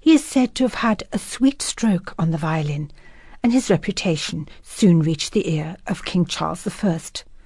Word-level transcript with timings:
He 0.00 0.12
is 0.14 0.24
said 0.24 0.54
to 0.54 0.64
have 0.64 0.74
had 0.74 1.04
a 1.12 1.18
sweet 1.18 1.62
stroke 1.62 2.14
on 2.18 2.30
the 2.30 2.38
violin, 2.38 2.90
and 3.42 3.52
his 3.52 3.70
reputation 3.70 4.48
soon 4.62 5.00
reached 5.00 5.32
the 5.32 5.50
ear 5.50 5.76
of 5.86 6.04
King 6.04 6.26
Charles 6.26 6.66
I. 6.66 7.00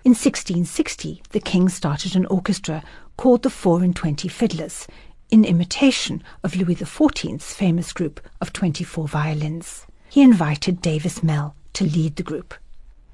In 0.05 0.15
1660, 0.15 1.23
the 1.31 1.41
king 1.41 1.69
started 1.69 2.17
an 2.17 2.27
orchestra 2.27 2.83
called 3.19 3.43
the 3.43 3.51
Four 3.51 3.83
and 3.83 3.97
Twenty 3.97 4.29
Fiddlers, 4.29 4.87
in 5.29 5.45
imitation 5.45 6.23
of 6.45 6.55
Louis 6.55 6.77
XIV's 6.77 7.53
famous 7.53 7.93
group 7.93 8.21
of 8.41 8.53
24 8.53 9.09
violins. 9.09 9.87
He 10.09 10.23
invited 10.23 10.81
Davis 10.81 11.21
Mell 11.21 11.57
to 11.73 11.85
lead 11.85 12.15
the 12.15 12.23
group. 12.23 12.55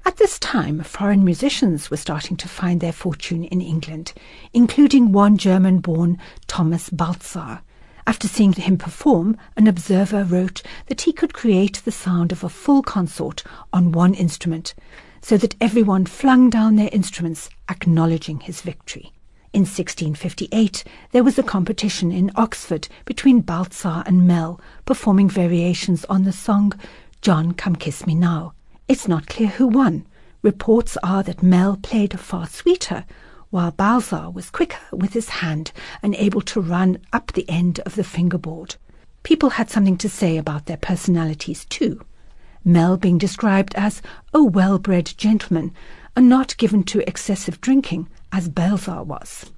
At 0.05 0.17
this 0.17 0.37
time, 0.37 0.83
foreign 0.83 1.25
musicians 1.25 1.89
were 1.89 1.97
starting 1.97 2.37
to 2.37 2.47
find 2.47 2.81
their 2.81 2.91
fortune 2.91 3.45
in 3.45 3.61
England, 3.61 4.13
including 4.53 5.11
one 5.11 5.37
German 5.37 5.79
born 5.79 6.19
Thomas 6.45 6.91
Baltzar. 6.91 7.61
After 8.05 8.27
seeing 8.27 8.53
him 8.53 8.77
perform, 8.77 9.35
an 9.57 9.65
observer 9.65 10.23
wrote 10.23 10.61
that 10.85 11.01
he 11.01 11.13
could 11.13 11.33
create 11.33 11.81
the 11.83 11.91
sound 11.91 12.31
of 12.31 12.43
a 12.43 12.49
full 12.49 12.83
consort 12.83 13.43
on 13.73 13.91
one 13.91 14.13
instrument, 14.13 14.75
so 15.23 15.35
that 15.37 15.55
everyone 15.59 16.05
flung 16.05 16.51
down 16.51 16.75
their 16.75 16.91
instruments, 16.91 17.49
acknowledging 17.67 18.41
his 18.41 18.61
victory. 18.61 19.11
In 19.55 19.61
1658, 19.61 20.83
there 21.13 21.23
was 21.23 21.39
a 21.39 21.41
competition 21.41 22.11
in 22.11 22.29
Oxford 22.35 22.89
between 23.05 23.41
Baltzar 23.41 24.03
and 24.05 24.27
Mell, 24.27 24.59
performing 24.83 25.29
variations 25.29 26.03
on 26.09 26.25
the 26.25 26.33
song 26.33 26.73
John 27.21 27.53
Come 27.53 27.77
Kiss 27.77 28.05
Me 28.05 28.15
Now. 28.15 28.51
It's 28.89 29.07
not 29.07 29.27
clear 29.27 29.47
who 29.47 29.67
won. 29.67 30.05
Reports 30.41 30.97
are 31.03 31.23
that 31.23 31.41
Mell 31.41 31.77
played 31.81 32.19
far 32.19 32.47
sweeter, 32.47 33.05
while 33.49 33.71
Baltzar 33.71 34.29
was 34.29 34.49
quicker 34.49 34.81
with 34.91 35.13
his 35.13 35.29
hand 35.29 35.71
and 36.03 36.15
able 36.15 36.41
to 36.41 36.59
run 36.59 36.97
up 37.13 37.31
the 37.31 37.49
end 37.49 37.79
of 37.85 37.95
the 37.95 38.03
fingerboard. 38.03 38.75
People 39.23 39.51
had 39.51 39.69
something 39.69 39.95
to 39.99 40.09
say 40.09 40.35
about 40.35 40.65
their 40.65 40.75
personalities 40.75 41.63
too. 41.63 42.01
Mell 42.65 42.97
being 42.97 43.17
described 43.17 43.73
as 43.75 44.01
a 44.33 44.43
well 44.43 44.79
bred 44.79 45.13
gentleman 45.15 45.71
and 46.13 46.27
not 46.27 46.57
given 46.57 46.83
to 46.83 47.07
excessive 47.07 47.61
drinking, 47.61 48.09
as 48.35 48.49
Baltzar 48.49 49.05
was. 49.05 49.49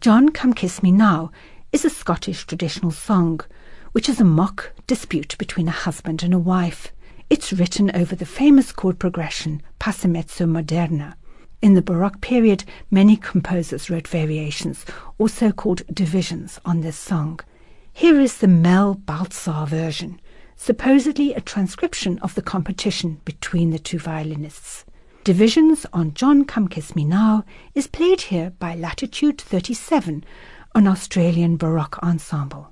John 0.00 0.30
Come 0.30 0.54
Kiss 0.54 0.82
Me 0.82 0.90
Now 0.90 1.30
is 1.70 1.84
a 1.84 1.90
Scottish 1.90 2.46
traditional 2.46 2.90
song, 2.90 3.40
which 3.92 4.08
is 4.08 4.20
a 4.20 4.24
mock 4.24 4.72
dispute 4.86 5.36
between 5.36 5.68
a 5.68 5.78
husband 5.84 6.22
and 6.22 6.32
a 6.32 6.38
wife. 6.38 6.94
It's 7.28 7.52
written 7.52 7.94
over 7.94 8.16
the 8.16 8.24
famous 8.24 8.72
chord 8.72 8.98
progression 8.98 9.60
Passamezzo 9.78 10.46
Moderno. 10.46 11.12
In 11.60 11.74
the 11.74 11.82
Baroque 11.82 12.22
period, 12.22 12.64
many 12.90 13.18
composers 13.18 13.90
wrote 13.90 14.08
variations, 14.08 14.86
or 15.18 15.28
so 15.28 15.52
called 15.52 15.82
divisions, 15.92 16.58
on 16.64 16.80
this 16.80 16.96
song. 16.96 17.38
Here 17.92 18.18
is 18.18 18.38
the 18.38 18.48
Mell 18.48 18.94
Baltzar 18.94 19.68
version, 19.68 20.18
supposedly 20.56 21.34
a 21.34 21.42
transcription 21.42 22.18
of 22.20 22.34
the 22.34 22.40
competition 22.40 23.20
between 23.26 23.72
the 23.72 23.78
two 23.78 23.98
violinists. 23.98 24.86
Divisions 25.24 25.86
on 25.92 26.14
John 26.14 26.44
Come 26.44 26.66
Kiss 26.66 26.96
Me 26.96 27.04
Now 27.04 27.44
is 27.76 27.86
played 27.86 28.22
here 28.22 28.50
by 28.58 28.74
Latitude 28.74 29.40
37, 29.40 30.24
an 30.74 30.86
Australian 30.88 31.56
Baroque 31.56 32.02
ensemble. 32.02 32.71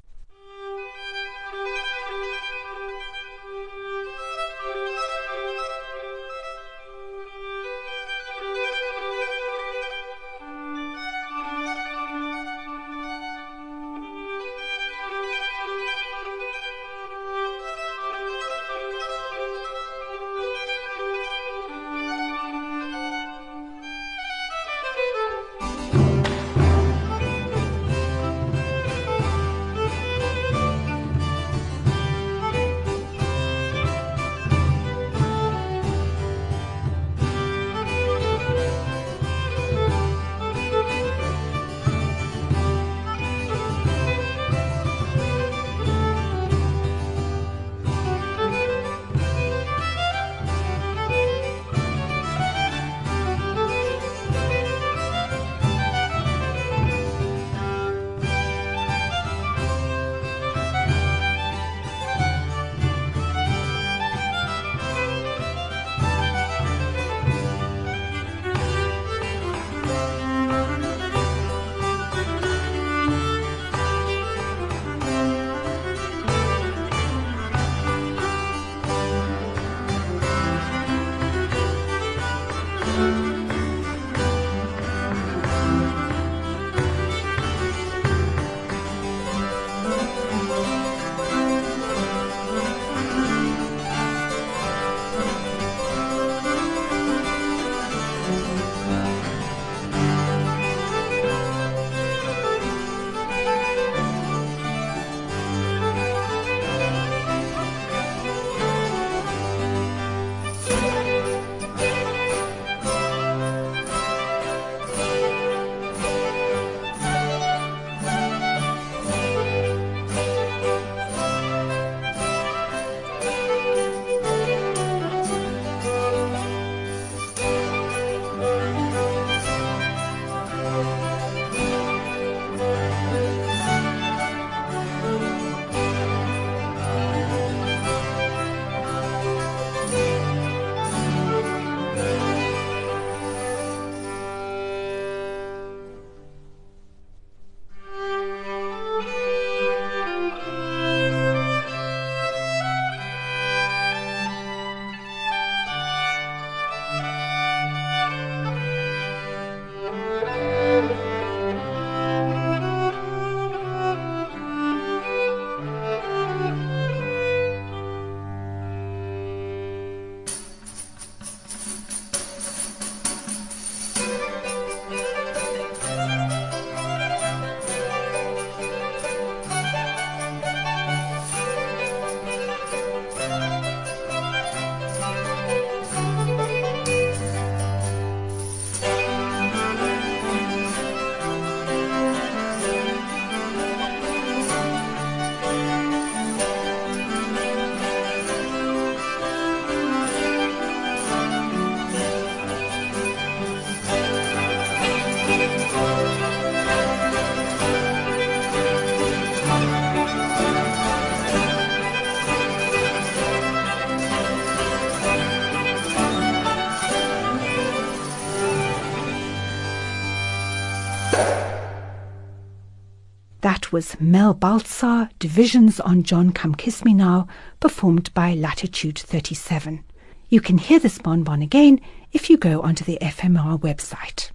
That 223.43 223.73
was 223.73 223.99
Mell 223.99 224.35
Baltzar, 224.35 225.09
Divisions 225.19 225.81
on 225.81 226.03
John 226.03 226.31
Come 226.31 226.55
Kiss 226.55 226.85
Me 226.85 226.93
Now, 226.93 227.27
performed 227.59 228.13
by 228.13 228.35
Latitude 228.35 228.99
37. 228.99 229.83
You 230.29 230.43
can 230.43 230.59
hear 230.59 230.79
this 230.79 230.99
bonbon 230.99 231.41
again 231.41 231.81
if 232.13 232.29
you 232.29 232.37
go 232.37 232.61
onto 232.61 232.85
the 232.85 232.99
FMR 233.01 233.59
website. 233.59 234.31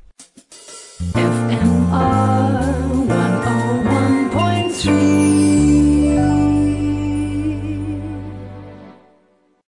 FMR 1.13 2.44